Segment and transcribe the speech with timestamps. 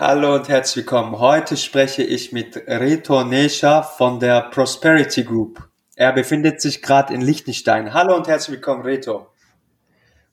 [0.00, 1.18] Hallo und herzlich willkommen.
[1.18, 5.68] Heute spreche ich mit Reto Nescha von der Prosperity Group.
[5.94, 7.92] Er befindet sich gerade in Liechtenstein.
[7.92, 9.26] Hallo und herzlich willkommen, Reto.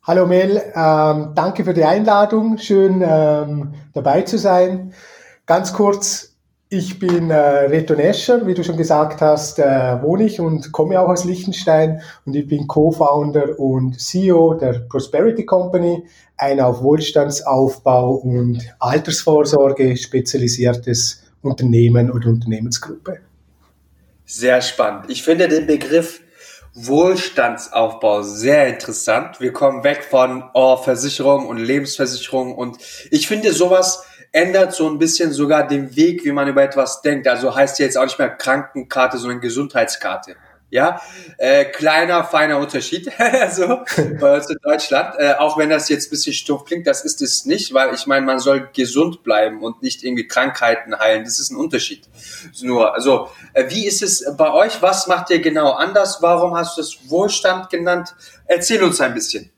[0.04, 2.58] Hallo Mel, ähm, danke für die Einladung.
[2.58, 4.94] Schön ähm, dabei zu sein.
[5.46, 6.37] Ganz kurz,
[6.70, 11.00] ich bin äh, Reto Nescher, wie du schon gesagt hast, äh, wohne ich und komme
[11.00, 16.04] auch aus Liechtenstein und ich bin Co-Founder und CEO der Prosperity Company,
[16.36, 23.20] ein auf Wohlstandsaufbau und Altersvorsorge spezialisiertes Unternehmen oder Unternehmensgruppe.
[24.26, 25.06] Sehr spannend.
[25.08, 26.22] Ich finde den Begriff
[26.74, 29.40] Wohlstandsaufbau sehr interessant.
[29.40, 32.78] Wir kommen weg von oh, Versicherung und Lebensversicherung und
[33.10, 37.28] ich finde sowas ändert so ein bisschen sogar den Weg, wie man über etwas denkt.
[37.28, 40.36] Also heißt jetzt auch nicht mehr Krankenkarte, sondern Gesundheitskarte.
[40.70, 41.02] Ja,
[41.38, 43.10] äh, kleiner, feiner Unterschied,
[43.54, 43.86] so
[44.20, 45.16] bei uns in Deutschland.
[45.18, 48.06] Äh, auch wenn das jetzt ein bisschen stumpf klingt, das ist es nicht, weil ich
[48.06, 51.24] meine, man soll gesund bleiben und nicht irgendwie Krankheiten heilen.
[51.24, 52.02] Das ist ein Unterschied.
[52.62, 54.82] Nur, also, äh, wie ist es bei euch?
[54.82, 56.18] Was macht ihr genau anders?
[56.22, 58.14] Warum hast du das Wohlstand genannt?
[58.46, 59.50] Erzähl uns ein bisschen.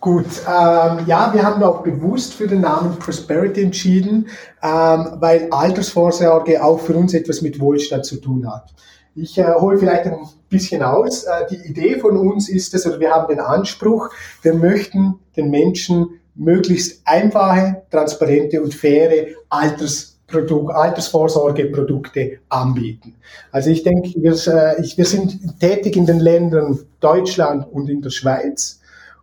[0.00, 4.28] Gut, ähm, ja, wir haben auch bewusst für den Namen Prosperity entschieden,
[4.62, 8.72] ähm, weil Altersvorsorge auch für uns etwas mit Wohlstand zu tun hat.
[9.14, 10.16] Ich äh, hole vielleicht ein
[10.48, 11.24] bisschen aus.
[11.24, 14.08] Äh, die Idee von uns ist es, oder wir haben den Anspruch,
[14.40, 23.16] wir möchten den Menschen möglichst einfache, transparente und faire Altersprodukt, Altersvorsorgeprodukte anbieten.
[23.52, 28.00] Also ich denke, wir, äh, ich, wir sind tätig in den Ländern Deutschland und in
[28.00, 28.79] der Schweiz.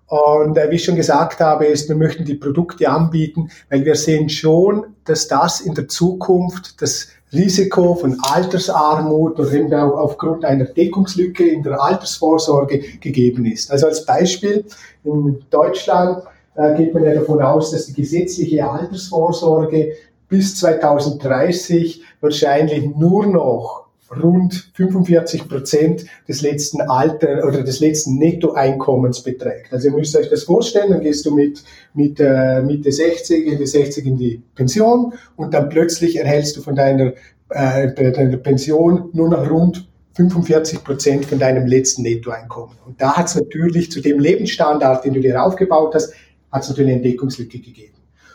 [0.08, 3.96] Und äh, wie ich schon gesagt habe, ist, wir möchten die Produkte anbieten, weil wir
[3.96, 10.46] sehen schon, dass das in der Zukunft das Risiko von Altersarmut oder eben auch aufgrund
[10.46, 13.70] einer Deckungslücke in der Altersvorsorge gegeben ist.
[13.70, 14.64] Also als Beispiel,
[15.04, 16.24] in Deutschland
[16.56, 19.94] äh, geht man ja davon aus, dass die gesetzliche Altersvorsorge
[20.30, 29.22] bis 2030 wahrscheinlich nur noch rund 45 Prozent des letzten Alter oder des letzten Nettoeinkommens
[29.22, 29.74] beträgt.
[29.74, 33.68] Also ihr müsst euch das vorstellen, dann gehst du mit, mit äh, Mitte 60, Ende
[33.68, 37.14] 60 in die Pension und dann plötzlich erhältst du von deiner,
[37.50, 42.76] äh, deiner Pension nur noch rund 45 Prozent von deinem letzten Nettoeinkommen.
[42.86, 46.14] Und da hat es natürlich zu dem Lebensstandard, den du dir aufgebaut hast,
[46.52, 47.94] hat es natürlich eine Deckungslücke gegeben.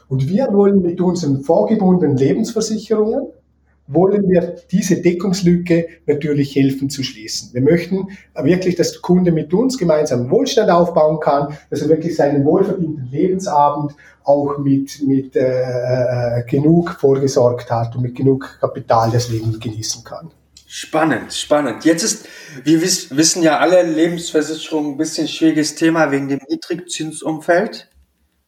[0.09, 3.33] Und wir wollen mit unseren vorgebundenen Lebensversicherungen
[3.87, 7.53] wollen wir diese Deckungslücke natürlich helfen zu schließen.
[7.53, 12.17] Wir möchten wirklich, dass der Kunde mit uns gemeinsam Wohlstand aufbauen kann, dass er wirklich
[12.17, 13.95] seinen wohlverdienten Lebensabend
[14.25, 20.05] auch mit, mit äh, äh genug vorgesorgt hat und mit genug Kapital das Leben genießen
[20.05, 20.31] kann.
[20.75, 21.85] Spannend, spannend.
[21.85, 22.27] Jetzt ist,
[22.65, 27.91] wir wiss, wissen ja alle, Lebensversicherung ein bisschen schwieriges Thema wegen dem Niedrigzinsumfeld.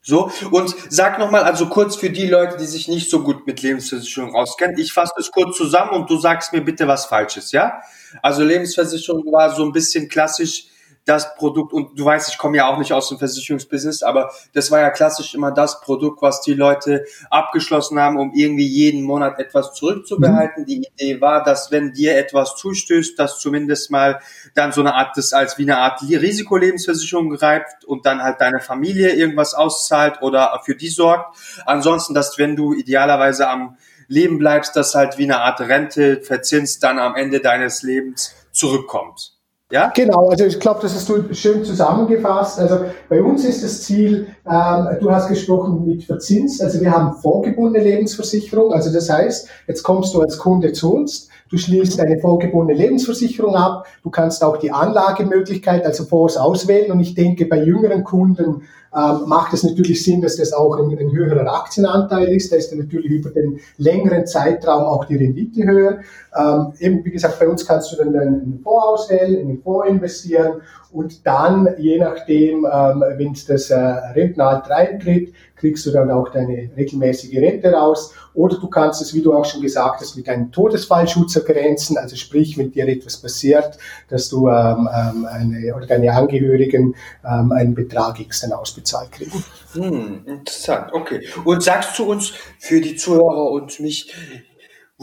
[0.07, 3.63] So, und sag nochmal, also kurz für die Leute, die sich nicht so gut mit
[3.63, 7.81] Lebensversicherung auskennen, ich fasse das kurz zusammen und du sagst mir bitte was Falsches, ja?
[8.23, 10.67] Also Lebensversicherung war so ein bisschen klassisch
[11.05, 14.71] das Produkt, und du weißt, ich komme ja auch nicht aus dem Versicherungsbusiness, aber das
[14.71, 19.39] war ja klassisch immer das Produkt, was die Leute abgeschlossen haben, um irgendwie jeden Monat
[19.39, 20.63] etwas zurückzubehalten.
[20.63, 20.67] Mhm.
[20.67, 24.21] Die Idee war, dass wenn dir etwas zustößt, dass zumindest mal
[24.55, 28.61] dann so eine Art, das als wie eine Art Risikolebensversicherung greift und dann halt deine
[28.61, 31.37] Familie irgendwas auszahlt oder für die sorgt.
[31.67, 33.77] Ansonsten, dass wenn du idealerweise am
[34.09, 39.34] Leben bleibst, dass halt wie eine Art Rente verzinst dann am Ende deines Lebens zurückkommt.
[39.75, 39.91] Ja?
[39.93, 42.61] Genau, also ich glaube, das hast du schön zusammengefasst.
[42.61, 47.17] Also bei uns ist das Ziel, ähm, du hast gesprochen mit Verzins, also wir haben
[47.21, 52.19] vorgebundene Lebensversicherung, also das heißt, jetzt kommst du als Kunde zu uns, du schließt eine
[52.19, 57.63] vorgebundene Lebensversicherung ab, du kannst auch die Anlagemöglichkeit, also Fonds auswählen und ich denke, bei
[57.63, 58.63] jüngeren Kunden
[58.97, 62.53] ähm, macht es natürlich Sinn, dass das auch ein, ein höherer Aktienanteil ist.
[62.53, 65.99] Da ist dann natürlich über den längeren Zeitraum auch die Rendite höher.
[66.37, 69.89] Ähm, eben, wie gesagt, bei uns kannst du dann einen Fonds auswählen, in den Fonds
[69.89, 70.63] investieren
[70.93, 76.69] und dann, je nachdem, ähm, wenn das äh, Rentenalter eintritt, kriegst du dann auch deine
[76.77, 78.13] regelmäßige Rente raus.
[78.35, 81.97] Oder du kannst es, wie du auch schon gesagt hast, mit einem Todesfallschutz ergrenzen.
[81.97, 83.79] Also sprich, wenn dir etwas passiert,
[84.11, 86.95] dass du ähm, ähm, eine, oder deine Angehörigen
[87.25, 89.43] ähm, einen Betrag X dann ausbezahlt kriegen.
[89.73, 91.27] Hm, interessant, okay.
[91.47, 94.13] Und sagst du uns für die Zuhörer und mich,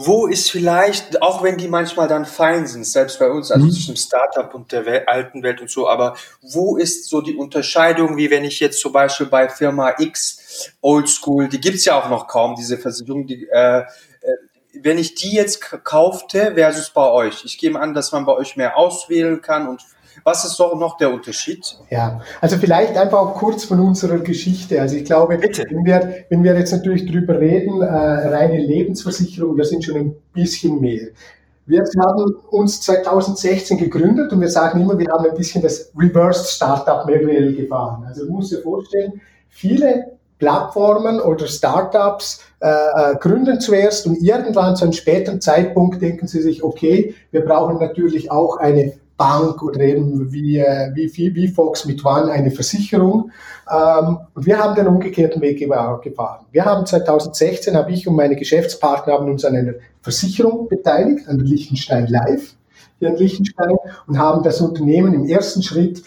[0.06, 3.70] wo ist vielleicht, auch wenn die manchmal dann fein sind, selbst bei uns, also mhm.
[3.70, 8.16] zwischen Startup und der Welt, alten Welt und so, aber wo ist so die Unterscheidung,
[8.16, 12.26] wie wenn ich jetzt zum Beispiel bei Firma X Oldschool, die gibt's ja auch noch
[12.26, 13.84] kaum, diese Versicherung, die, äh, äh,
[14.74, 18.56] wenn ich die jetzt kaufte versus bei euch, ich gebe an, dass man bei euch
[18.56, 19.82] mehr auswählen kann und
[20.24, 21.78] Was ist doch noch der Unterschied?
[21.90, 24.80] Ja, also vielleicht einfach auch kurz von unserer Geschichte.
[24.80, 25.64] Also ich glaube, Bitte.
[25.68, 30.14] Wenn, wir, wenn wir jetzt natürlich drüber reden, äh, reine Lebensversicherung, wir sind schon ein
[30.32, 31.08] bisschen mehr.
[31.66, 36.48] Wir haben uns 2016 gegründet und wir sagen immer, wir haben ein bisschen das Reversed
[36.48, 38.04] Startup Modell gefahren.
[38.06, 44.74] Also du musst dir vorstellen, viele Plattformen oder Startups äh, äh, gründen zuerst und irgendwann
[44.74, 49.80] zu einem späteren Zeitpunkt denken sie sich, okay, wir brauchen natürlich auch eine Bank oder
[49.80, 53.30] eben wie, äh, wie, wie Fox mit One eine Versicherung.
[53.70, 56.46] Ähm, und wir haben den umgekehrten Weg gefahren.
[56.50, 61.38] Wir haben 2016, habe ich und meine Geschäftspartner haben uns an einer Versicherung beteiligt, an
[61.38, 62.56] der Liechtenstein Live
[62.98, 63.76] hier in Liechtenstein
[64.06, 66.04] und haben das Unternehmen im ersten Schritt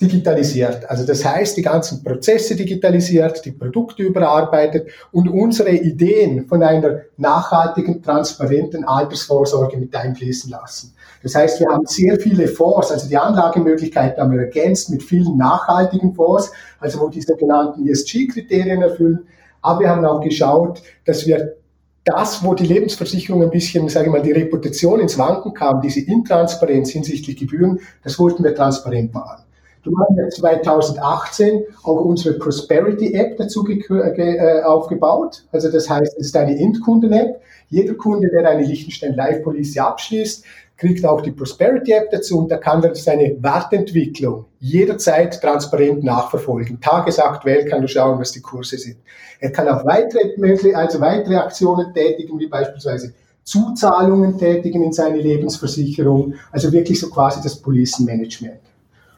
[0.00, 0.88] digitalisiert.
[0.88, 7.00] Also das heißt, die ganzen Prozesse digitalisiert, die Produkte überarbeitet und unsere Ideen von einer
[7.16, 10.94] nachhaltigen, transparenten Altersvorsorge mit einfließen lassen.
[11.22, 15.36] Das heißt, wir haben sehr viele Fonds, also die Anlagemöglichkeiten haben wir ergänzt mit vielen
[15.36, 19.26] nachhaltigen Fonds, also wo die sogenannten ESG-Kriterien erfüllen.
[19.62, 21.56] Aber wir haben auch geschaut, dass wir
[22.04, 26.00] das, wo die Lebensversicherung ein bisschen, sage ich mal, die Reputation ins Wanken kam, diese
[26.00, 29.42] Intransparenz hinsichtlich Gebühren, das wollten wir transparent machen.
[29.82, 35.44] Du haben ja 2018 auch unsere Prosperity App dazu äh, aufgebaut.
[35.52, 37.40] Also das heißt, es ist eine Endkunden-App.
[37.68, 40.44] Jeder Kunde, der eine Liechtenstein Live Police abschließt,
[40.78, 46.80] kriegt auch die Prosperity App dazu und da kann er seine Wertentwicklung jederzeit transparent nachverfolgen.
[46.80, 48.96] Tagesaktuell kann du schauen, was die Kurse sind.
[49.40, 56.34] Er kann auch weitere, also weitere Aktionen tätigen, wie beispielsweise Zuzahlungen tätigen in seine Lebensversicherung.
[56.52, 58.60] Also wirklich so quasi das Police Management.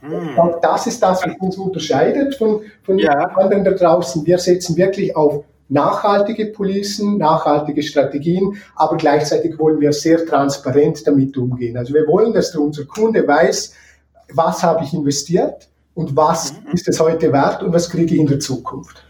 [0.00, 0.38] Hm.
[0.38, 3.12] Und das ist das, was uns unterscheidet von, von ja.
[3.12, 4.24] anderen da draußen.
[4.24, 11.36] Wir setzen wirklich auf nachhaltige Policen, nachhaltige Strategien, aber gleichzeitig wollen wir sehr transparent damit
[11.36, 11.76] umgehen.
[11.76, 13.74] Also wir wollen, dass unser Kunde weiß,
[14.32, 16.72] was habe ich investiert und was mhm.
[16.72, 19.04] ist es heute wert und was kriege ich in der Zukunft.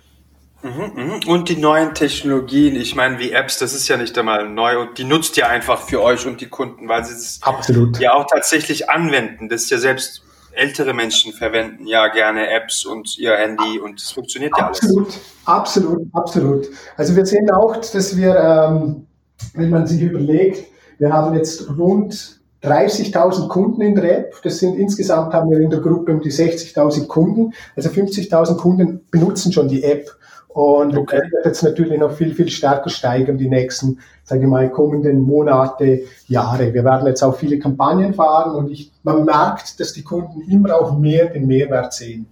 [0.62, 1.20] Mhm, mhm.
[1.26, 4.98] Und die neuen Technologien, ich meine, wie Apps, das ist ja nicht einmal neu und
[4.98, 7.98] die nutzt ihr einfach für euch und die Kunden, weil sie es Absolut.
[7.98, 9.48] ja auch tatsächlich anwenden.
[9.48, 14.10] Das ist ja selbst ältere Menschen verwenden ja gerne Apps und ihr Handy und es
[14.10, 14.80] funktioniert ja alles.
[14.80, 15.08] Absolut,
[15.44, 16.68] absolut, absolut.
[16.96, 19.06] Also wir sehen auch, dass wir, ähm,
[19.54, 20.66] wenn man sich überlegt,
[20.98, 24.34] wir haben jetzt rund 30.000 Kunden in der App.
[24.42, 27.54] Das sind insgesamt haben wir in der Gruppe um die 60.000 Kunden.
[27.74, 30.10] Also 50.000 Kunden benutzen schon die App.
[30.52, 31.20] Und okay.
[31.22, 35.20] das wird jetzt natürlich noch viel, viel stärker steigen die nächsten, sage ich mal, kommenden
[35.20, 36.74] Monate, Jahre.
[36.74, 40.74] Wir werden jetzt auch viele Kampagnen fahren und ich, man merkt, dass die Kunden immer
[40.74, 42.26] auch mehr den Mehrwert sehen.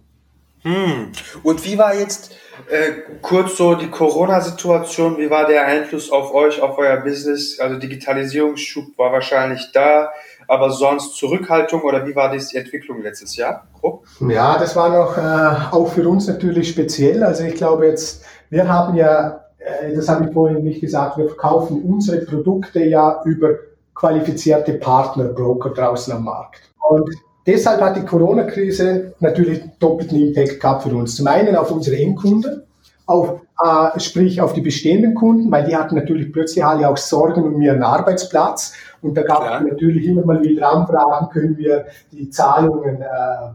[0.62, 1.12] Hm.
[1.44, 2.34] Und wie war jetzt
[2.68, 2.92] äh,
[3.22, 5.16] kurz so die Corona-Situation?
[5.18, 7.60] Wie war der Einfluss auf euch, auf euer Business?
[7.60, 10.10] Also Digitalisierungsschub war wahrscheinlich da
[10.48, 13.68] aber sonst Zurückhaltung oder wie war die Entwicklung letztes Jahr?
[13.78, 14.04] Grob?
[14.28, 17.22] Ja, das war noch äh, auch für uns natürlich speziell.
[17.22, 21.28] Also ich glaube jetzt, wir haben ja, äh, das habe ich vorhin nicht gesagt, wir
[21.28, 23.50] verkaufen unsere Produkte ja über
[23.94, 26.62] qualifizierte Partner, Broker draußen am Markt.
[26.88, 27.10] Und
[27.46, 31.16] deshalb hat die Corona-Krise natürlich doppelten Impact gehabt für uns.
[31.16, 32.62] Zum einen auf unsere Endkunden,
[33.06, 37.42] auf, äh, sprich auf die bestehenden Kunden, weil die hatten natürlich plötzlich alle auch Sorgen
[37.42, 38.72] um ihren Arbeitsplatz.
[39.02, 43.06] Und da gab es natürlich immer mal wieder Anfragen, können wir die Zahlungen äh,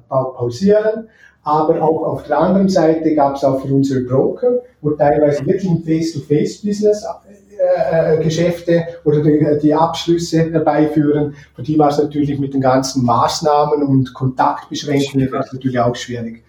[0.09, 1.09] pausieren.
[1.45, 5.69] Aber auch auf der anderen Seite gab es auch für unsere Broker, wo teilweise wirklich
[5.69, 7.05] im Face-to-Face-Business
[7.59, 11.35] äh, äh, Geschäfte oder die, die, Abschlüsse herbeiführen.
[11.55, 16.43] Für die war es natürlich mit den ganzen Maßnahmen und Kontaktbeschränkungen natürlich auch schwierig.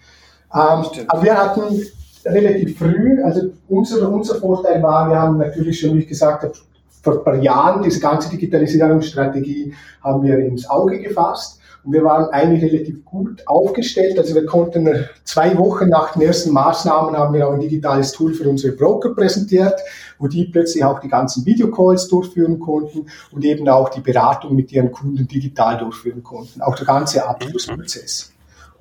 [0.53, 1.85] Ähm, aber wir hatten
[2.25, 6.53] relativ früh, also unser, unser Vorteil war, wir haben natürlich schon, wie ich gesagt habe,
[7.01, 12.29] vor ein paar Jahren diese ganze Digitalisierungsstrategie haben wir ins Auge gefasst und wir waren
[12.31, 14.17] eigentlich relativ gut aufgestellt.
[14.17, 14.89] Also wir konnten
[15.23, 19.13] zwei Wochen nach den ersten Maßnahmen haben wir auch ein digitales Tool für unsere Broker
[19.13, 19.79] präsentiert,
[20.17, 24.71] wo die plötzlich auch die ganzen Videocalls durchführen konnten und eben auch die Beratung mit
[24.71, 26.61] ihren Kunden digital durchführen konnten.
[26.61, 28.31] Auch der ganze Abschlussprozess.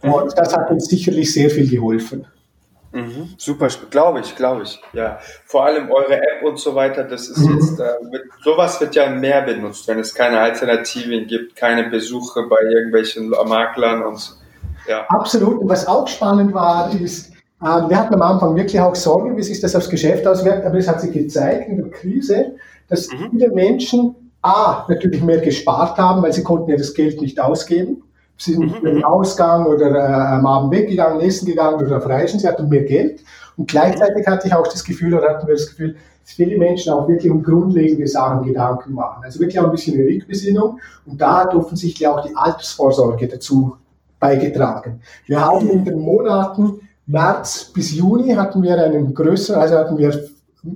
[0.00, 2.26] Und das hat uns sicherlich sehr viel geholfen.
[2.94, 4.80] Mhm, super, glaube ich, glaube ich.
[4.92, 7.54] Ja, vor allem eure App und so weiter, das ist mhm.
[7.56, 12.44] jetzt, äh, mit, sowas wird ja mehr benutzt, wenn es keine Alternativen gibt, keine Besuche
[12.48, 14.36] bei irgendwelchen Maklern und
[14.86, 15.06] ja.
[15.08, 15.58] Absolut.
[15.58, 19.42] Und was auch spannend war, ist, äh, wir hatten am Anfang wirklich auch Sorge, wie
[19.42, 22.54] sich das aufs Geschäft auswirkt, aber es hat sich gezeigt in der Krise,
[22.88, 23.30] dass mhm.
[23.32, 28.03] viele Menschen A, natürlich mehr gespart haben, weil sie konnten ja das Geld nicht ausgeben
[28.36, 28.86] sind mhm.
[28.86, 32.40] im Ausgang oder äh, am Abend weggegangen, essen gegangen oder auf Reisen.
[32.40, 33.22] Sie hatten mehr Geld.
[33.56, 36.92] Und gleichzeitig hatte ich auch das Gefühl, oder hatten wir das Gefühl, dass viele Menschen
[36.92, 39.22] auch wirklich um grundlegende Sachen Gedanken machen.
[39.24, 40.80] Also wirklich auch ein bisschen eine Rückbesinnung.
[41.06, 43.76] Und da hat offensichtlich auch die Altersvorsorge dazu
[44.18, 45.00] beigetragen.
[45.26, 50.08] Wir haben in den Monaten März bis Juni hatten wir einen größeren, also hatten wir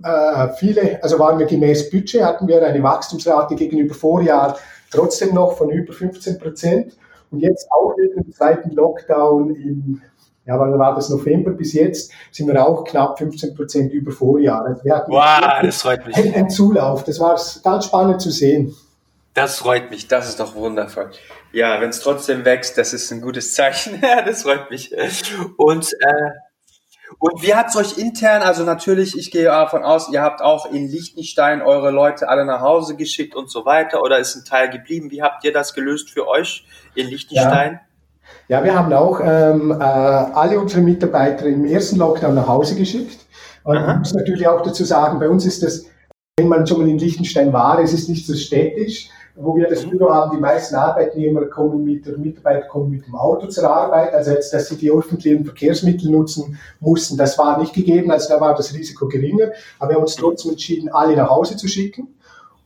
[0.03, 4.57] äh, viele, also waren wir gemäß Budget, hatten wir eine Wachstumsrate gegenüber Vorjahr
[4.91, 6.93] trotzdem noch von über 15 Prozent.
[7.31, 10.03] Und jetzt auch wegen dem zweiten Lockdown im,
[10.47, 14.65] ja, wann war das November bis jetzt, sind wir auch knapp 15 Prozent über Vorjahr.
[14.65, 16.17] Also wir hatten wow, das freut mich.
[16.17, 17.05] Ein Zulauf.
[17.05, 18.75] Das war ganz spannend zu sehen.
[19.35, 21.11] Das freut mich, das ist doch wundervoll.
[21.53, 24.01] Ja, wenn es trotzdem wächst, das ist ein gutes Zeichen.
[24.03, 24.93] Ja, das freut mich.
[25.57, 26.31] Und, äh,
[27.19, 30.71] und wie hat es euch intern, also natürlich, ich gehe davon aus, ihr habt auch
[30.71, 34.71] in Liechtenstein eure Leute alle nach Hause geschickt und so weiter oder ist ein Teil
[34.71, 35.11] geblieben?
[35.11, 37.81] Wie habt ihr das gelöst für euch in Liechtenstein?
[38.49, 42.77] Ja, ja wir haben auch ähm, äh, alle unsere Mitarbeiter im ersten Lockdown nach Hause
[42.77, 43.19] geschickt.
[43.65, 43.93] Und Aha.
[43.93, 45.87] ich muss natürlich auch dazu sagen, bei uns ist das,
[46.39, 49.09] wenn man schon mal in Liechtenstein war, es ist nicht so städtisch
[49.41, 53.15] wo wir das Büro haben, die meisten Arbeitnehmer kommen mit, der Mitarbeiter kommen mit dem
[53.15, 57.73] Auto zur Arbeit, also jetzt, dass sie die öffentlichen Verkehrsmittel nutzen mussten, das war nicht
[57.73, 61.31] gegeben, also da war das Risiko geringer, aber wir haben uns trotzdem entschieden, alle nach
[61.31, 62.09] Hause zu schicken.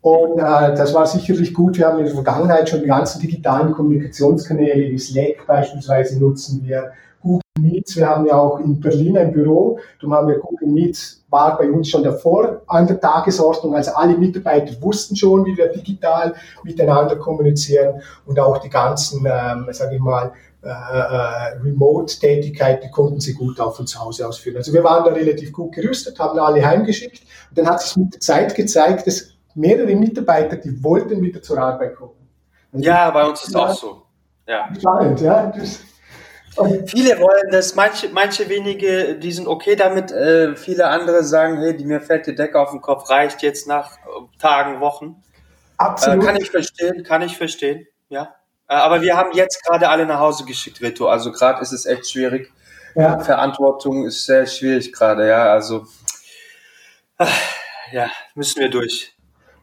[0.01, 1.79] Und äh, das war sicherlich gut.
[1.79, 6.91] Wir haben in der Vergangenheit schon die ganzen digitalen Kommunikationskanäle wie Slack beispielsweise nutzen wir,
[7.23, 7.97] Google Meets.
[7.97, 9.79] Wir haben ja auch in Berlin ein Büro.
[10.01, 13.75] Darum haben wir Google Meets war bei uns schon davor an der Tagesordnung.
[13.75, 19.67] Also alle Mitarbeiter wussten schon, wie wir digital miteinander kommunizieren und auch die ganzen, ähm,
[19.71, 24.59] sage ich mal, äh, äh, Remote-Tätigkeit, die konnten sie gut auch von zu Hause ausführen.
[24.59, 28.15] Also wir waren da relativ gut gerüstet, haben alle heimgeschickt und dann hat sich mit
[28.15, 32.29] der Zeit gezeigt, dass mehrere Mitarbeiter, die wollten wieder zur Arbeit kommen.
[32.73, 34.03] Also ja, bei uns ist es auch so.
[34.47, 34.69] Ja.
[34.79, 35.47] Spannend, ja.
[35.47, 35.81] Das,
[36.87, 41.75] Viele wollen das, manche, manche wenige, die sind okay damit, äh, viele andere sagen, hey,
[41.75, 45.23] die, mir fällt die Decke auf den Kopf, reicht jetzt nach äh, Tagen, Wochen.
[45.79, 46.23] Absolut.
[46.23, 48.35] Äh, kann ich verstehen, kann ich verstehen, ja.
[48.69, 51.87] Äh, aber wir haben jetzt gerade alle nach Hause geschickt, Rito, also gerade ist es
[51.87, 52.53] echt schwierig.
[52.95, 53.19] Ja.
[53.21, 55.87] Verantwortung ist sehr schwierig gerade, ja, also
[57.17, 57.27] äh,
[57.93, 59.15] ja, müssen wir durch.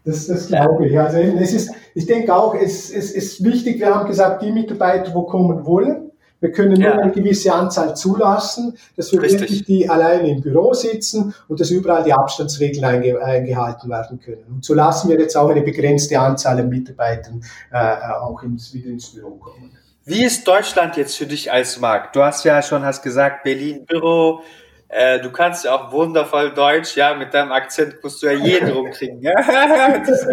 [0.06, 0.98] Das, das glaube ich.
[0.98, 5.14] Also es ist, ich denke auch, es, es ist wichtig, wir haben gesagt, die Mitarbeiter,
[5.14, 6.09] wo kommen wollen,
[6.42, 6.98] wir können nur ja.
[6.98, 9.42] eine gewisse Anzahl zulassen, dass wir Richtig.
[9.42, 14.46] wirklich die alleine im Büro sitzen und dass überall die Abstandsregeln einge eingehalten werden können.
[14.50, 18.90] Und so lassen wir jetzt auch eine begrenzte Anzahl an Mitarbeitern äh, auch ins, wieder
[18.90, 19.72] ins Büro kommen.
[20.06, 22.16] Wie ist Deutschland jetzt für dich als Markt?
[22.16, 24.42] Du hast ja schon hast gesagt, Berlin Büro,
[24.88, 28.70] äh, du kannst ja auch wundervoll Deutsch, ja, mit deinem Akzent musst du ja jeden
[28.76, 29.22] rumkriegen.
[29.22, 29.34] Ja?
[30.06, 30.26] Das,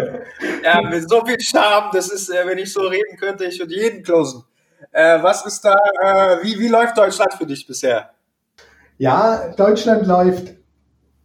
[0.63, 3.75] ja, mit so viel Charme, das ist, äh, wenn ich so reden könnte, ich würde
[3.75, 4.43] jeden closen.
[4.91, 8.09] Äh, was ist da, äh, wie, wie läuft Deutschland für dich bisher?
[8.97, 10.55] Ja, Deutschland läuft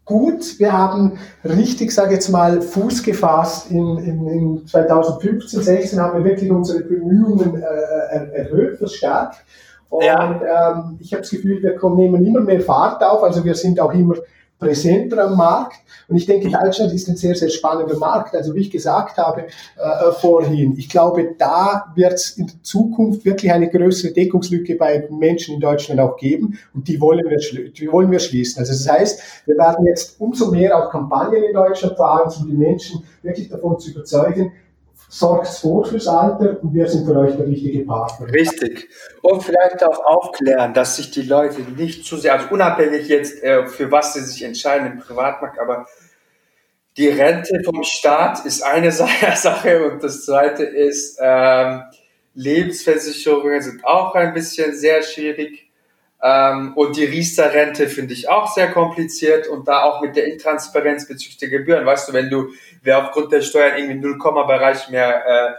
[0.04, 0.58] gut.
[0.58, 3.70] Wir haben richtig, sage ich jetzt mal, Fuß gefasst.
[3.70, 9.44] In, in, in 2015, 16 haben wir wirklich unsere Bemühungen äh, erhöht, verstärkt.
[9.88, 10.72] Und ja.
[10.72, 13.22] ähm, ich habe das Gefühl, wir nehmen immer mehr Fahrt auf.
[13.22, 14.14] Also wir sind auch immer
[14.62, 15.78] präsenter am Markt.
[16.08, 18.34] Und ich denke, Deutschland ist ein sehr, sehr spannender Markt.
[18.34, 23.50] Also wie ich gesagt habe äh, vorhin, ich glaube, da wird es in Zukunft wirklich
[23.52, 26.58] eine größere Deckungslücke bei Menschen in Deutschland auch geben.
[26.74, 27.38] Und die wollen wir,
[27.70, 28.60] die wollen wir schließen.
[28.60, 32.56] Also das heißt, wir werden jetzt umso mehr auch Kampagnen in Deutschland fahren, um die
[32.56, 34.52] Menschen wirklich davon zu überzeugen,
[35.12, 38.32] sorgt vor fürs Alter und wir sind für euch der richtige Partner.
[38.32, 38.88] Richtig.
[39.20, 43.66] Und vielleicht auch aufklären, dass sich die Leute nicht zu sehr, also unabhängig jetzt, äh,
[43.66, 45.86] für was sie sich entscheiden im Privatmarkt, aber
[46.96, 48.90] die Rente vom Staat ist eine
[49.36, 51.82] Sache und das zweite ist, ähm,
[52.32, 55.70] Lebensversicherungen sind auch ein bisschen sehr schwierig.
[56.22, 61.08] Ähm, und die Riester-Rente finde ich auch sehr kompliziert und da auch mit der Intransparenz
[61.08, 61.84] bezüglich der Gebühren.
[61.84, 62.50] Weißt du, wenn du,
[62.82, 65.52] wer aufgrund der Steuern irgendwie 0, Bereich mehr äh,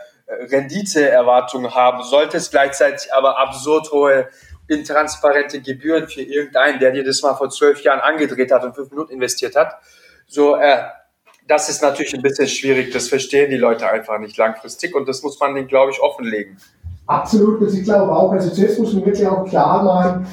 [0.45, 4.29] Renditeerwartungen haben solltest, gleichzeitig aber absurd hohe
[4.67, 8.89] intransparente Gebühren für irgendeinen, der dir das mal vor zwölf Jahren angedreht hat und fünf
[8.91, 9.75] Minuten investiert hat.
[10.27, 10.83] So, äh,
[11.45, 12.93] das ist natürlich ein bisschen schwierig.
[12.93, 16.57] Das verstehen die Leute einfach nicht langfristig und das muss man denen, glaube ich, offenlegen.
[17.05, 18.31] Absolut, das ich glaube auch.
[18.31, 20.25] Also zuerst muss man wirklich auch klar machen,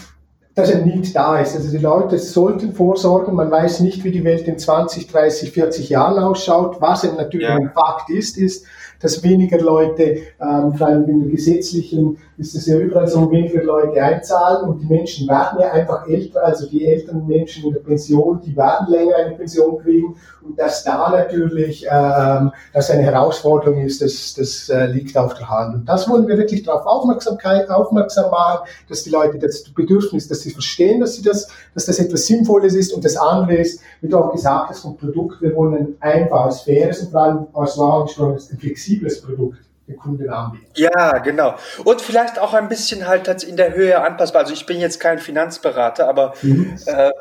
[0.54, 1.54] dass ein Need da ist.
[1.57, 3.35] Also die Leute sollten vorsorgen.
[3.35, 6.80] Man weiß nicht, wie die Welt in 20, 30, 40 Jahren ausschaut.
[6.80, 7.54] Was natürlich ja.
[7.54, 8.66] ein Fakt ist, ist,
[9.00, 13.62] dass weniger Leute, ähm, vor allem in der gesetzlichen, ist es ja überall so, weniger
[13.62, 17.80] Leute einzahlen und die Menschen werden ja einfach älter, also die älteren Menschen in der
[17.80, 23.80] Pension, die werden länger eine Pension kriegen und dass da natürlich ähm, das eine Herausforderung
[23.80, 25.75] ist, das, das äh, liegt auf der Hand.
[25.75, 30.42] Und das wollen wir wirklich darauf Aufmerksamkeit, aufmerksam machen, dass die Leute das Bedürfnis, dass
[30.42, 34.09] sie verstehen, dass sie das, dass das etwas Sinnvolles ist und das andere ist, wie
[34.09, 37.78] du auch gesagt hast, vom Produkt, wir wollen ein einfaches, faires und vor allem aus
[37.78, 39.59] Warenströmen ein flexibles Produkt
[39.90, 40.66] den Kunden anbieten.
[40.76, 41.56] Ja, genau.
[41.85, 44.42] Und vielleicht auch ein bisschen halt in der Höhe anpassbar.
[44.42, 46.76] Also ich bin jetzt kein Finanzberater, aber mhm.
[46.87, 47.12] äh, äh,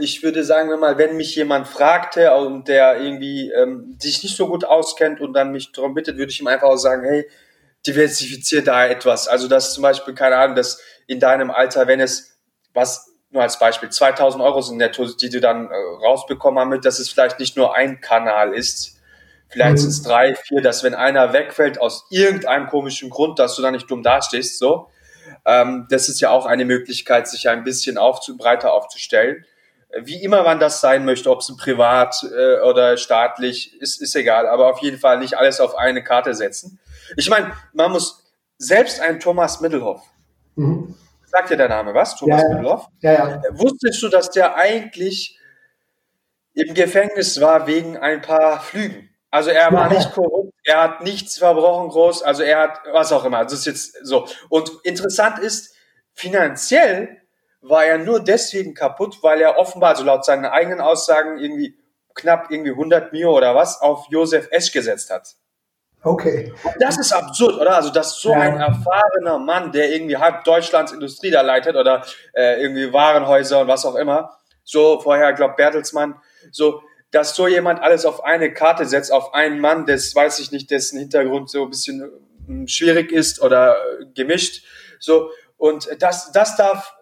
[0.00, 4.36] ich würde sagen, wenn mal, wenn mich jemand fragte und der irgendwie ähm, sich nicht
[4.36, 7.26] so gut auskennt und dann mich darum bittet, würde ich ihm einfach auch sagen, hey,
[7.86, 9.28] diversifizier da etwas.
[9.28, 12.38] Also das zum Beispiel, keine Ahnung, dass in deinem Alter, wenn es
[12.72, 15.74] was nur als Beispiel 2000 Euro sind netto, die du dann äh,
[16.06, 19.00] rausbekommen haben, dass es vielleicht nicht nur ein Kanal ist,
[19.54, 19.78] vielleicht mhm.
[19.78, 23.72] sind es drei, vier, dass wenn einer wegfällt aus irgendeinem komischen Grund, dass du dann
[23.72, 24.90] nicht dumm dastehst, so.
[25.46, 29.44] Ähm, das ist ja auch eine Möglichkeit, sich ein bisschen aufzu breiter aufzustellen.
[30.02, 34.48] Wie immer man das sein möchte, ob es privat äh, oder staatlich, ist, ist egal,
[34.48, 36.80] aber auf jeden Fall nicht alles auf eine Karte setzen.
[37.16, 38.24] Ich meine, man muss
[38.58, 40.02] selbst ein Thomas Mittelhoff,
[40.56, 40.96] mhm.
[41.26, 42.88] sagt dir der Name was, Thomas ja, Mittelhoff?
[43.02, 43.42] Ja, ja.
[43.50, 45.38] Wusstest du, dass der eigentlich
[46.54, 49.13] im Gefängnis war wegen ein paar Flügen?
[49.34, 53.24] Also er war nicht korrupt, er hat nichts verbrochen groß, also er hat was auch
[53.24, 53.42] immer.
[53.42, 54.28] Das ist jetzt so.
[54.48, 55.74] Und interessant ist,
[56.12, 57.20] finanziell
[57.60, 61.76] war er nur deswegen kaputt, weil er offenbar, also laut seinen eigenen Aussagen, irgendwie
[62.14, 65.34] knapp irgendwie 100 Mio oder was auf Josef Esch gesetzt hat.
[66.04, 66.54] Okay.
[66.78, 67.74] Das ist absurd, oder?
[67.74, 68.38] Also, dass so ja.
[68.38, 73.66] ein erfahrener Mann, der irgendwie halb Deutschlands Industrie da leitet oder äh, irgendwie Warenhäuser und
[73.66, 76.20] was auch immer, so vorher, glaube Bertelsmann,
[76.52, 76.82] so,
[77.14, 80.70] dass so jemand alles auf eine Karte setzt, auf einen Mann, das weiß ich nicht,
[80.70, 82.10] dessen Hintergrund so ein bisschen
[82.46, 84.64] hm, schwierig ist oder äh, gemischt,
[84.98, 86.94] so, und das, das darf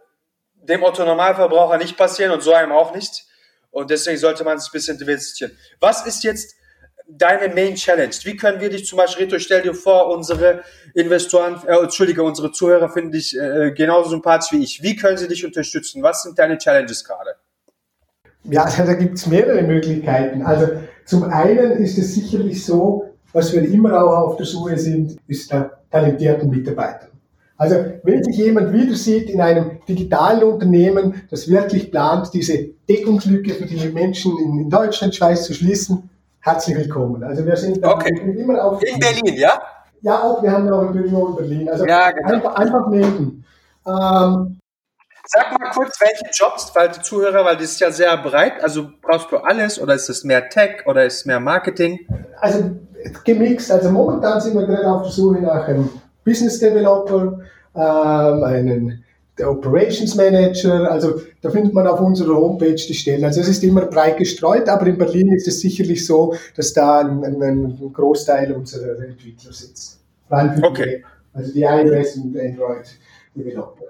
[0.54, 3.24] dem Otto Normalverbraucher nicht passieren und so einem auch nicht.
[3.70, 5.56] Und deswegen sollte man sich ein bisschen diversifizieren.
[5.80, 6.54] Was ist jetzt
[7.08, 8.14] deine Main Challenge?
[8.24, 10.62] Wie können wir dich zum Beispiel, Rito, stell dir vor, unsere
[10.94, 14.82] Investoren, äh, Entschuldige, unsere Zuhörer finden dich äh, genauso sympathisch wie ich.
[14.82, 16.02] Wie können sie dich unterstützen?
[16.02, 17.36] Was sind deine Challenges gerade?
[18.44, 20.42] Ja, also da gibt es mehrere Möglichkeiten.
[20.42, 20.68] Also
[21.04, 25.50] zum einen ist es sicherlich so, was wir immer auch auf der Suche sind, ist
[25.50, 27.08] der talentierten Mitarbeiter.
[27.56, 33.54] Also wenn sich jemand wieder sieht in einem digitalen Unternehmen, das wirklich plant, diese Deckungslücke
[33.54, 37.22] für die Menschen in, Deutschland, Schweiz zu schließen, herzlich willkommen.
[37.22, 38.34] Also wir sind okay.
[38.36, 39.62] immer auf in Berlin, ja?
[40.00, 41.68] Ja, auch wir haben auch in Berlin, in Berlin.
[41.68, 42.32] Also ja, genau.
[42.32, 43.44] einfach, einfach melden.
[43.86, 44.58] Ähm,
[45.34, 48.62] Sag mal kurz, welche Jobs, weil die Zuhörer, weil das ist ja sehr breit.
[48.62, 52.00] Also brauchst du alles oder ist es mehr Tech oder ist es mehr Marketing?
[52.38, 52.70] Also
[53.24, 53.70] gemixt.
[53.70, 55.88] Also momentan sind wir gerade auf der Suche nach einem
[56.24, 57.40] Business Developer,
[57.74, 59.04] ähm, einen
[59.38, 63.24] der Operations Manager, also da findet man auf unserer Homepage die Stellen.
[63.24, 67.00] Also es ist immer breit gestreut, aber in Berlin ist es sicherlich so, dass da
[67.00, 70.00] ein, ein, Großteil unserer Entwickler sitzt.
[70.30, 71.02] okay.
[71.32, 72.86] Also die iOS und Android
[73.34, 73.86] Developer.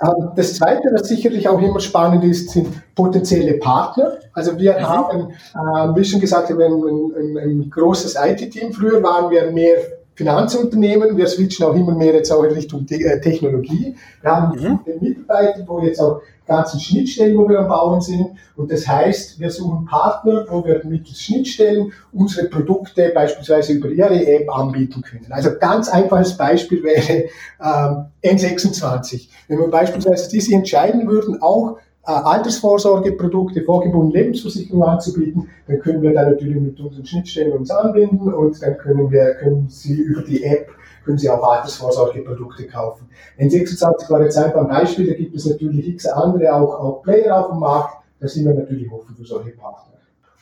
[0.00, 4.18] Ähm, das Zweite, was sicherlich auch immer spannend ist, sind potenzielle Partner.
[4.32, 4.88] Also wir mhm.
[4.88, 8.72] haben, äh, wie schon gesagt, wir haben ein, ein, ein großes IT-Team.
[8.72, 9.78] Früher waren wir mehr
[10.18, 11.16] Finanzunternehmen.
[11.16, 13.94] Wir switchen auch immer mehr jetzt auch in Richtung äh, Technologie.
[14.20, 14.80] Wir haben mhm.
[15.00, 18.30] Mitarbeiter, wo jetzt auch ganzen Schnittstellen, wo wir am Bauen sind.
[18.56, 24.26] Und das heißt, wir suchen Partner, wo wir mittels Schnittstellen unsere Produkte beispielsweise über ihre
[24.26, 25.30] App anbieten können.
[25.30, 27.28] Also ganz einfaches Beispiel wäre
[27.62, 29.28] ähm, N26.
[29.46, 31.78] Wenn wir beispielsweise diese entscheiden würden, auch
[32.12, 38.62] Altersvorsorgeprodukte, vorgebundene Lebensversicherung anzubieten, dann können wir da natürlich mit unseren Schnittstellen uns anbinden und
[38.62, 40.68] dann können wir, können Sie über die App
[41.04, 43.08] können Sie auch Altersvorsorgeprodukte kaufen.
[43.38, 47.34] N26 war jetzt einfach ein Beispiel, da gibt es natürlich x andere, auch, auch Player
[47.34, 49.94] auf dem Markt, da sind wir natürlich offen für solche Partner.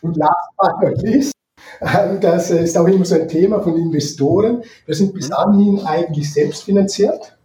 [0.03, 1.33] Und last but not least,
[1.81, 4.63] ähm, das ist auch immer so ein Thema von Investoren.
[4.87, 5.35] Wir sind bis mhm.
[5.35, 7.37] anhin eigentlich selbst finanziert.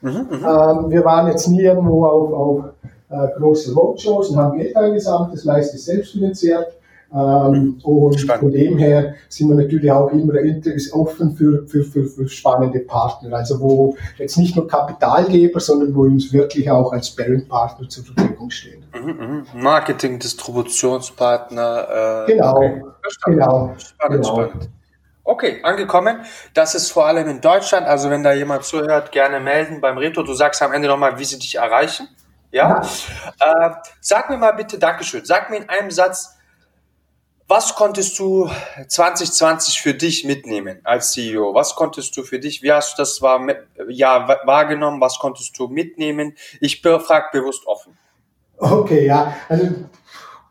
[0.00, 4.58] Mhm, mhm, ähm, wir waren jetzt nie irgendwo auf, auf äh, große Roadshows und haben
[4.58, 6.76] Geld eingesammelt, das meiste selbst finanziert.
[7.14, 8.42] Ähm, und Spannend.
[8.42, 10.34] von dem her sind wir natürlich auch immer
[10.92, 13.36] offen für, für, für, für spannende Partner.
[13.36, 18.50] Also wo jetzt nicht nur Kapitalgeber, sondern wo uns wirklich auch als Parent-Partner zur Verfügung
[18.50, 18.84] stehen.
[18.92, 19.62] Mhm, mhm.
[19.62, 22.24] Marketing, Distributionspartner.
[22.26, 22.82] Äh, genau, okay.
[23.26, 23.74] genau.
[23.78, 24.24] Spannend, genau.
[24.24, 24.68] spannend.
[25.22, 26.16] Okay, angekommen.
[26.52, 27.86] Das ist vor allem in Deutschland.
[27.86, 30.24] Also wenn da jemand zuhört, gerne melden beim Reto.
[30.24, 32.08] Du sagst am Ende nochmal, wie sie dich erreichen.
[32.54, 32.82] Ja?
[33.40, 33.66] ja.
[33.66, 36.36] Äh, sag mir mal bitte, Dankeschön, sag mir in einem Satz,
[37.48, 38.48] was konntest du
[38.88, 41.52] 2020 für dich mitnehmen als CEO?
[41.52, 43.40] Was konntest du für dich, wie hast du das war,
[43.88, 45.00] ja, wahrgenommen?
[45.00, 46.36] Was konntest du mitnehmen?
[46.60, 47.98] Ich frage bewusst offen.
[48.56, 49.66] Okay, ja, also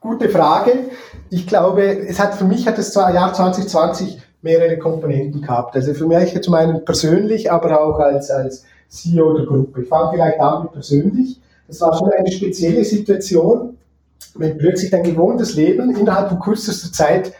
[0.02, 0.92] gute Frage.
[1.32, 5.76] Ich glaube, es hat für mich hat das Jahr 2020 mehrere Komponenten gehabt.
[5.76, 9.82] Also für mich zum einen persönlich, aber auch als, als CEO der Gruppe.
[9.82, 11.40] Ich fange vielleicht an mit persönlich.
[11.68, 13.78] Das war schon eine spezielle Situation,
[14.36, 17.34] wenn plötzlich dein gewohntes Leben innerhalb von kürzester Zeit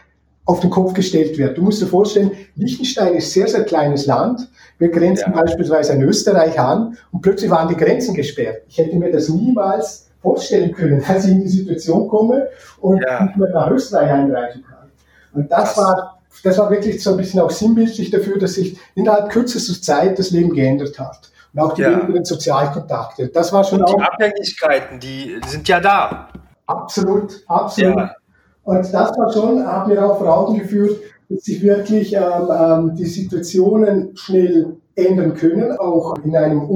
[0.46, 1.56] auf den Kopf gestellt wird.
[1.56, 4.48] Du musst dir vorstellen, Liechtenstein ist ein sehr, sehr kleines Land.
[4.78, 5.40] Wir grenzen ja.
[5.40, 8.62] beispielsweise an Österreich an und plötzlich waren die Grenzen gesperrt.
[8.68, 12.48] Ich hätte mir das niemals vorstellen können, dass ich in die Situation komme
[12.80, 13.24] und ja.
[13.24, 14.88] nicht mehr nach Österreich einreisen kann.
[15.32, 19.30] Und das war, das war wirklich so ein bisschen auch sinnbildlich dafür, dass sich innerhalb
[19.30, 21.30] kürzester Zeit das Leben geändert hat.
[21.54, 22.02] Und auch die ja.
[22.02, 23.28] wenigen Sozialkontakte.
[23.28, 23.94] Das war schon und auch.
[23.94, 26.28] Die Abhängigkeiten, die sind ja da.
[26.66, 27.96] Absolut, absolut.
[27.96, 28.14] Ja.
[28.64, 32.94] Und das war schon, hat mir auch vor Augen geführt, dass sich wirklich ähm, ähm,
[32.96, 36.68] die Situationen schnell ändern können, auch in einem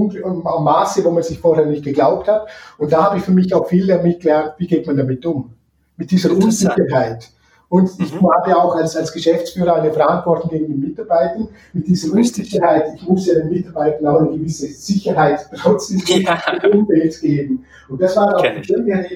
[0.42, 2.48] Maße, wo man sich vorher nicht geglaubt hat.
[2.76, 5.54] Und da habe ich für mich auch viel damit gelernt, wie geht man damit um?
[5.96, 7.30] Mit dieser Unsicherheit.
[7.70, 8.30] Und ich mhm.
[8.30, 11.48] habe auch als, als Geschäftsführer eine Verantwortung gegen die Mitarbeiter.
[11.74, 16.40] Mit dieser Unsicherheit, ich muss ja den Mitarbeitern auch eine gewisse Sicherheit trotzdem ja.
[16.72, 17.66] Umwelt geben.
[17.88, 19.06] Und das war auf der Ebene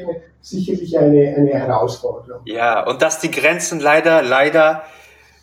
[0.42, 2.42] sicherlich eine, eine Herausforderung.
[2.44, 4.82] Ja, und dass die Grenzen leider, leider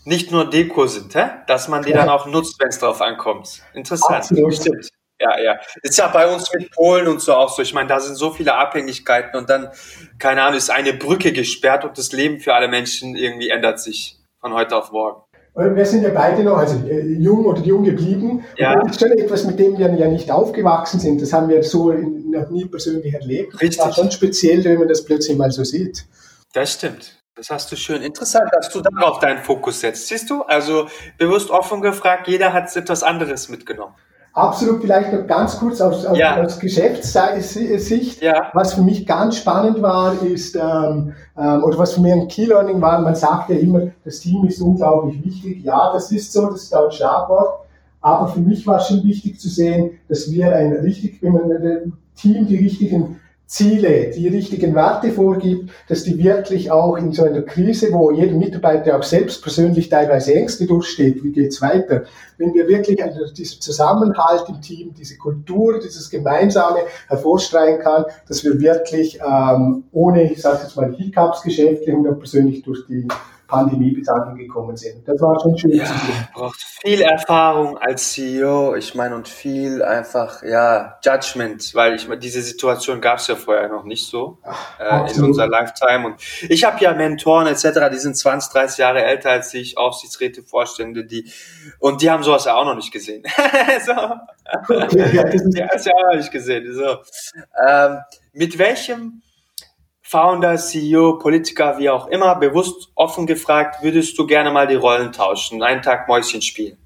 [0.06, 1.30] nicht nur Deko sind, hä?
[1.48, 1.98] dass man die ja.
[1.98, 3.64] dann auch nutzt, wenn es drauf ankommt.
[3.74, 4.18] Interessant.
[4.18, 4.54] Absolut.
[4.54, 4.90] Stimmt.
[5.20, 5.60] Ja, ja.
[5.84, 7.62] Ist ja bei uns mit Polen und so auch so.
[7.62, 9.70] Ich meine, da sind so viele Abhängigkeiten und dann,
[10.18, 14.18] keine Ahnung, ist eine Brücke gesperrt und das Leben für alle Menschen irgendwie ändert sich
[14.40, 15.22] von heute auf morgen.
[15.56, 18.46] Wir sind ja beide noch, also äh, jung oder jung geblieben.
[18.56, 18.74] Ja.
[18.74, 21.22] Und das ist schon etwas, mit dem wir ja nicht aufgewachsen sind.
[21.22, 23.54] Das haben wir so noch nie persönlich erlebt.
[23.56, 23.78] Richtig.
[23.78, 26.06] Das war schon speziell, wenn man das plötzlich mal so sieht.
[26.54, 27.20] Das stimmt.
[27.36, 28.02] Das hast du schön.
[28.02, 30.08] Interessant, dass du darauf deinen Fokus setzt.
[30.08, 30.44] Siehst du?
[30.44, 33.96] Also bewusst offen gefragt, jeder hat etwas anderes mitgenommen.
[34.34, 36.42] Absolut, vielleicht noch ganz kurz aus, aus, ja.
[36.42, 38.22] aus Geschäftssicht.
[38.22, 38.50] Ja.
[38.54, 42.80] Was für mich ganz spannend war, ist, ähm, ähm, oder was für mich ein Key-Learning
[42.80, 45.64] war, man sagt ja immer, das Team ist unglaublich wichtig.
[45.64, 47.66] Ja, das ist so, das ist auch ein Schlagwort.
[48.02, 51.52] Aber für mich war es schon wichtig zu sehen, dass wir ein richtig, wenn man
[51.52, 57.24] ein Team die richtigen Ziele, die richtigen Werte vorgibt, dass die wirklich auch in so
[57.24, 62.04] einer Krise, wo jeder Mitarbeiter auch selbst persönlich teilweise Ängste durchsteht, wie geht's weiter,
[62.38, 68.44] wenn wir wirklich also dieser Zusammenhalt im Team, diese Kultur, dieses Gemeinsame hervorstreichen kann, dass
[68.44, 73.08] wir wirklich ähm, ohne, ich sage jetzt mal, Hiccups geschäftlich und auch persönlich durch die
[73.50, 75.06] Pandemie bis angekommen sind.
[75.08, 76.28] Das war schon schön ja, zu sehen.
[76.34, 82.20] Braucht viel Erfahrung als CEO, ich meine, und viel einfach, ja, Judgment, weil ich meine,
[82.20, 84.38] diese Situation gab es ja vorher noch nicht so
[84.80, 86.06] äh, in unserer Lifetime.
[86.06, 86.16] Und
[86.48, 91.04] ich habe ja Mentoren etc., die sind 20, 30 Jahre älter als ich, Aufsichtsräte, Vorstände,
[91.04, 91.32] die
[91.80, 93.24] und die haben sowas ja auch noch nicht gesehen.
[93.86, 93.92] so.
[93.92, 96.72] Ja, das ist ja auch noch nicht gesehen.
[96.74, 96.98] So.
[97.68, 97.98] Ähm,
[98.34, 99.24] mit welchem
[100.12, 105.12] Founder, CEO, Politiker, wie auch immer, bewusst offen gefragt, würdest du gerne mal die Rollen
[105.12, 106.80] tauschen, einen Tag Mäuschen spielen?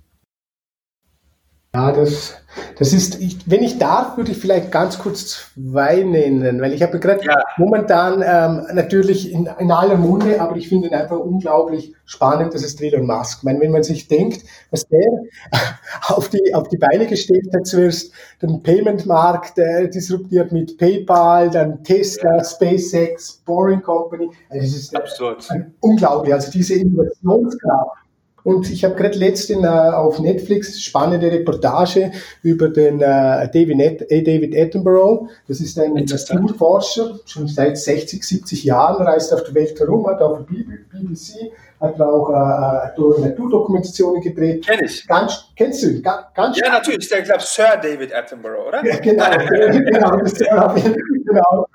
[1.75, 2.35] Ja, das,
[2.77, 6.83] das ist, ich, wenn ich darf, würde ich vielleicht ganz kurz zwei nennen, weil ich
[6.83, 7.33] habe gerade ja.
[7.57, 12.61] momentan ähm, natürlich in, in aller Munde, aber ich finde ihn einfach unglaublich spannend, das
[12.61, 13.39] ist Elon Musk.
[13.39, 15.23] Ich meine, wenn man sich denkt, was der
[16.09, 21.83] auf die, auf die Beine gestellt hat, zuerst den Payment-Markt äh, disruptiert mit PayPal, dann
[21.83, 22.43] Tesla, ja.
[22.43, 25.49] SpaceX, Boring Company, also es ist Absurd.
[25.49, 28.02] Äh, unglaublich, also diese Innovationskraft
[28.43, 34.21] und ich habe gerade letztens äh, auf Netflix spannende Reportage über den äh, David, äh,
[34.21, 35.29] David Attenborough.
[35.47, 40.21] Das ist ein Naturforscher, schon seit 60, 70 Jahren, reist auf der Welt herum, hat
[40.21, 44.65] auf BBC, hat auch äh, Naturdokumentationen gedreht.
[44.65, 45.07] Kenn ich.
[45.07, 46.01] Ganz, kennst du?
[46.01, 47.09] Ganz, ganz ja, natürlich.
[47.09, 48.85] Ich glaube, Sir David Attenborough, oder?
[48.85, 49.25] Ja, genau.
[49.91, 51.65] genau, das, genau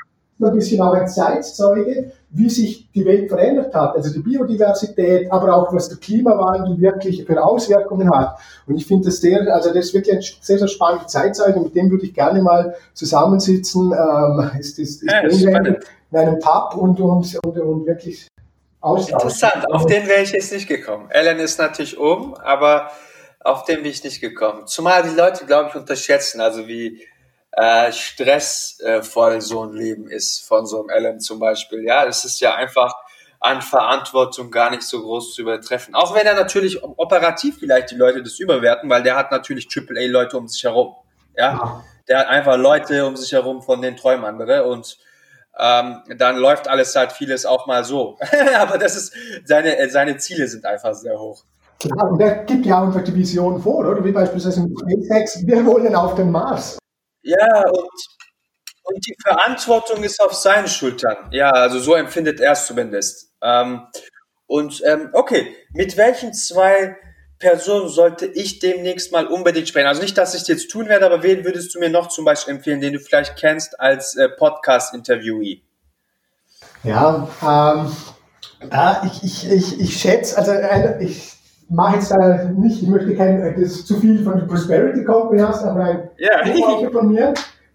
[0.47, 5.55] ein bisschen auch ein Zeitzeuge, wie sich die Welt verändert hat, also die Biodiversität, aber
[5.55, 8.39] auch was der Klimawandel wirklich für Auswirkungen hat.
[8.67, 11.75] Und ich finde das sehr, also das ist wirklich ein sehr, sehr spannender Zeitzeuge, mit
[11.75, 15.77] dem würde ich gerne mal zusammensitzen, ähm, ist, ist, ist ja, in
[16.17, 18.29] einem Pub und, und, und, und wirklich
[18.81, 19.15] austauschen.
[19.15, 21.07] Interessant, auf den wäre ich jetzt nicht gekommen.
[21.11, 22.91] Ellen ist natürlich oben, aber
[23.41, 24.67] auf den bin ich nicht gekommen.
[24.67, 27.03] Zumal die Leute, glaube ich, unterschätzen, also wie
[27.59, 31.85] äh, stressvoll äh, so ein Leben ist von so einem Alan zum Beispiel.
[31.85, 32.95] Ja, es ist ja einfach
[33.41, 35.95] an Verantwortung gar nicht so groß zu übertreffen.
[35.95, 40.39] Auch wenn er natürlich operativ vielleicht die Leute das überwerten, weil der hat natürlich AAA-Leute
[40.39, 40.95] um sich herum.
[41.37, 44.97] Ja, der hat einfach Leute um sich herum, von den träumen andere und
[45.59, 48.19] ähm, dann läuft alles halt vieles auch mal so.
[48.59, 49.13] Aber das ist,
[49.45, 51.43] seine, seine Ziele sind einfach sehr hoch.
[51.81, 54.05] Klar, und der gibt ja einfach die Vision vor, oder?
[54.05, 56.79] Wie beispielsweise mit SpaceX, wir wollen auf den Mars.
[57.29, 57.89] Ja, und,
[58.85, 61.29] und die Verantwortung ist auf seinen Schultern.
[61.31, 63.33] Ja, also so empfindet er es zumindest.
[63.43, 63.87] Ähm,
[64.47, 66.97] und ähm, okay, mit welchen zwei
[67.39, 69.87] Personen sollte ich demnächst mal unbedingt sprechen?
[69.87, 72.25] Also nicht, dass ich es jetzt tun werde, aber wen würdest du mir noch zum
[72.25, 75.61] Beispiel empfehlen, den du vielleicht kennst als äh, Podcast-Interviewee?
[76.83, 80.53] Ja, ähm, Ja, ich, ich, ich, ich schätze, also
[81.01, 81.38] ich
[81.69, 85.65] mache jetzt da nicht, ich möchte kein, das zu viel von der Prosperity Company hast,
[85.65, 86.91] aber ein ja.
[86.91, 87.35] von mir,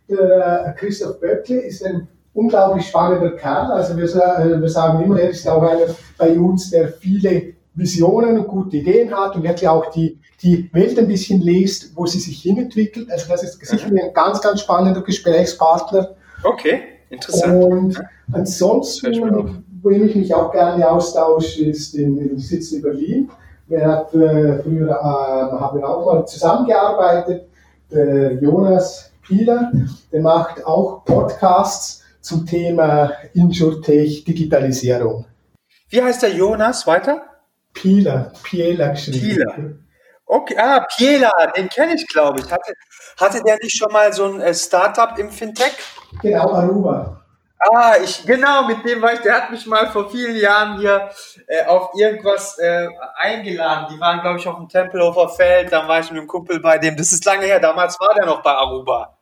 [0.09, 3.71] der Christoph Böckli, ist ein unglaublich spannender Kerl.
[3.71, 8.39] Also wir, äh, wir sagen immer, er ist auch einer bei uns, der viele Visionen
[8.39, 12.19] und gute Ideen hat und wirklich auch die, die Welt ein bisschen liest, wo sie
[12.19, 13.11] sich hinentwickelt.
[13.11, 16.15] Also das ist sicher ein ganz, ganz spannender Gesprächspartner.
[16.43, 17.63] Okay, interessant.
[17.63, 23.29] Und ansonsten, wo ich mich auch gerne austausche, ist in, in Sitzen in Berlin.
[23.73, 27.49] Wir hat, äh, früher äh, haben wir auch mal zusammengearbeitet.
[27.91, 29.71] Der Jonas Pieler,
[30.11, 35.25] der macht auch Podcasts zum Thema Insurtech Digitalisierung.
[35.89, 37.23] Wie heißt der Jonas weiter?
[37.73, 39.19] Pieler, Pieler geschrieben.
[39.19, 39.55] Pieler.
[40.27, 42.51] Okay, ah, Piela, den kenne ich, glaube ich.
[42.51, 42.73] Hatte,
[43.19, 45.73] hatte der nicht schon mal so ein äh, Startup im Fintech?
[46.21, 47.22] Genau, Aruba.
[47.71, 51.09] Ah, ich, genau, mit dem war ich, der hat mich mal vor vielen Jahren hier
[51.47, 53.87] äh, auf irgendwas äh, eingeladen.
[53.93, 56.77] Die waren, glaube ich, auf dem Tempelhofer Feld, dann war ich mit einem Kumpel bei
[56.77, 59.17] dem, das ist lange her, damals war der noch bei Aruba.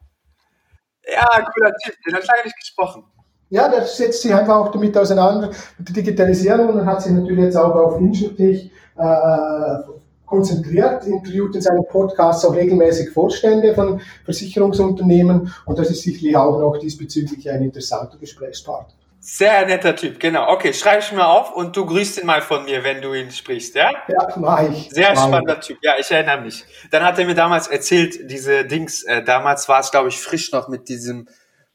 [1.05, 3.03] Ja, cooler Typ, den hat lange nicht gesprochen.
[3.49, 7.43] Ja, der setzt sich einfach auch damit auseinander, mit der Digitalisierung und hat sich natürlich
[7.45, 9.83] jetzt auch auf Insurtech äh, äh,
[10.31, 16.57] konzentriert, interviewt in seinem Podcast auch regelmäßig Vorstände von Versicherungsunternehmen und das ist sicherlich auch
[16.59, 18.95] noch diesbezüglich ein interessanter Gesprächspartner.
[19.19, 20.51] Sehr netter Typ, genau.
[20.51, 23.29] Okay, schreibe ich mir auf und du grüßt ihn mal von mir, wenn du ihn
[23.29, 23.91] sprichst, ja?
[24.07, 24.89] Ja, mach ich.
[24.89, 25.67] Sehr mach spannender ich.
[25.67, 26.65] Typ, ja, ich erinnere mich.
[26.89, 30.51] Dann hat er mir damals erzählt, diese Dings, äh, damals war es, glaube ich, frisch
[30.51, 31.27] noch mit diesem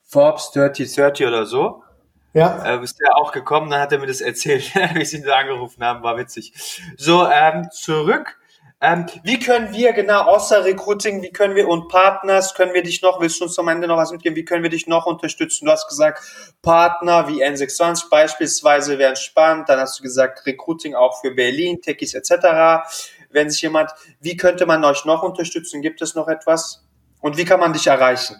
[0.03, 1.85] Forbes 3030 oder so.
[2.33, 2.75] Ja.
[2.75, 5.37] Äh, bist ja auch gekommen, dann hat er mir das erzählt, wie sie ihn da
[5.37, 6.53] angerufen haben, war witzig.
[6.97, 8.37] So, ähm, zurück
[8.81, 13.01] ähm, wie können wir genau außer Recruiting, wie können wir und Partners, können wir dich
[13.01, 15.65] noch, willst du uns am Ende noch was mitgeben, wie können wir dich noch unterstützen?
[15.65, 16.23] Du hast gesagt,
[16.61, 22.13] Partner wie N26 beispielsweise wären spannend, dann hast du gesagt, Recruiting auch für Berlin, Techies
[22.13, 22.87] etc.
[23.31, 25.81] Wenn sich jemand, wie könnte man euch noch unterstützen?
[25.81, 26.85] Gibt es noch etwas?
[27.21, 28.37] Und wie kann man dich erreichen?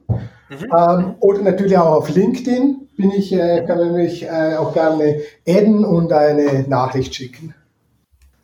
[0.49, 0.67] Mhm.
[0.77, 5.21] Ähm, oder natürlich auch auf LinkedIn bin ich, äh, kann man mich äh, auch gerne
[5.47, 7.55] adden und eine Nachricht schicken.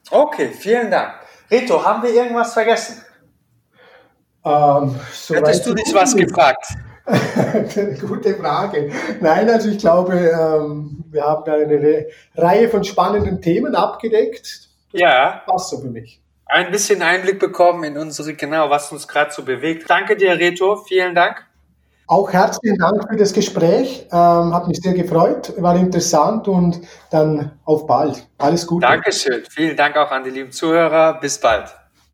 [0.10, 1.16] Okay, vielen Dank.
[1.52, 3.02] Reto, haben wir irgendwas vergessen?
[4.46, 6.78] Ähm, so Hättest du dich was gefragt?
[8.08, 8.92] Gute Frage.
[9.22, 14.70] Nein, also ich glaube, ähm, wir haben eine Reihe von spannenden Themen abgedeckt.
[14.92, 15.42] Das ja.
[15.46, 16.22] Passt so für mich.
[16.46, 19.90] Ein bisschen Einblick bekommen in unsere, genau, was uns gerade so bewegt.
[19.90, 20.78] Danke dir, Reto.
[20.78, 21.46] Vielen Dank.
[22.08, 24.08] Auch herzlichen Dank für das Gespräch.
[24.12, 26.80] Ähm, hat mich sehr gefreut, war interessant und
[27.12, 28.26] dann auf bald.
[28.38, 28.88] Alles Gute.
[28.88, 29.44] Dankeschön.
[29.50, 31.20] Vielen Dank auch an die lieben Zuhörer.
[31.20, 31.76] Bis bald.